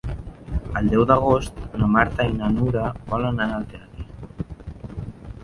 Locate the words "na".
1.81-1.89, 2.39-2.49